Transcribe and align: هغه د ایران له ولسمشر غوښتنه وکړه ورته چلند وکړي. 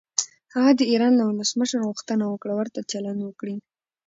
هغه 0.53 0.71
د 0.75 0.81
ایران 0.91 1.13
له 1.17 1.23
ولسمشر 1.25 1.79
غوښتنه 1.87 2.25
وکړه 2.27 2.53
ورته 2.59 2.79
چلند 2.91 3.21
وکړي. 3.23 3.55